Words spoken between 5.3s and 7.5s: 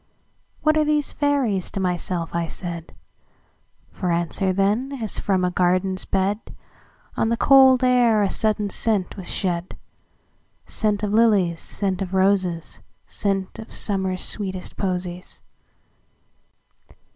a garden's bed, On the